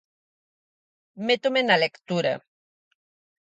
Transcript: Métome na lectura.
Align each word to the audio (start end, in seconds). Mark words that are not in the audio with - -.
Métome 1.27 1.61
na 1.67 1.79
lectura. 1.83 2.33